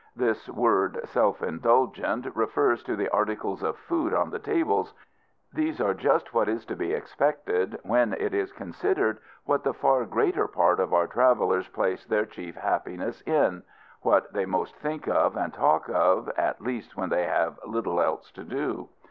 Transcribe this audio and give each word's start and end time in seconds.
This 0.15 0.49
word 0.49 0.99
self 1.05 1.43
indulgent 1.43 2.25
refers 2.35 2.81
to 2.85 2.95
the 2.95 3.07
articles 3.09 3.61
of 3.61 3.77
food 3.77 4.15
on 4.15 4.31
the 4.31 4.39
tables. 4.39 4.95
These 5.53 5.79
are 5.79 5.93
just 5.93 6.33
what 6.33 6.49
is 6.49 6.65
to 6.65 6.75
be 6.75 6.91
expected 6.91 7.77
when 7.83 8.13
it 8.13 8.33
is 8.33 8.51
considered 8.51 9.19
what 9.45 9.63
the 9.63 9.75
far 9.75 10.05
greater 10.05 10.47
part 10.47 10.79
of 10.79 10.91
our 10.91 11.05
travelers 11.05 11.67
place 11.67 12.03
their 12.03 12.25
chief 12.25 12.55
happiness 12.55 13.21
in 13.27 13.61
what 14.01 14.33
they 14.33 14.47
most 14.47 14.75
think 14.77 15.07
of 15.07 15.35
and 15.37 15.53
talk 15.53 15.87
of, 15.87 16.29
at 16.29 16.61
least 16.63 16.97
when 16.97 17.09
they 17.09 17.25
have 17.27 17.59
little 17.63 18.01
else 18.01 18.31
to 18.31 18.43
do. 18.43 18.89